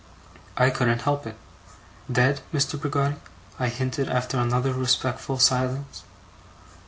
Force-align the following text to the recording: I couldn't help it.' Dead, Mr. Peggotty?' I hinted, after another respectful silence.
I 0.57 0.71
couldn't 0.71 1.03
help 1.03 1.27
it.' 1.27 1.35
Dead, 2.11 2.41
Mr. 2.51 2.81
Peggotty?' 2.81 3.17
I 3.59 3.67
hinted, 3.67 4.09
after 4.09 4.39
another 4.39 4.73
respectful 4.73 5.37
silence. 5.37 6.01